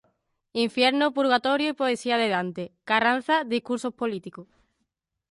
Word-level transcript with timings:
Infierno 0.53 1.13
purgatorio 1.13 1.69
y 1.69 1.73
poesía 1.73 2.17
de 2.17 2.27
Dante; 2.27 2.73
Carranza, 2.85 3.43
discursos 3.43 3.93
políticos. 3.93 4.47